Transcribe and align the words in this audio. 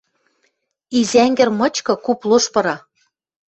Изӓнгӹр 0.99 1.49
мычкы 1.59 1.93
куп 2.05 2.19
лош 2.29 2.45
пыра. 2.53 2.75